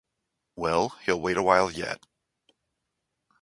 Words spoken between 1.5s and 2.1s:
yet.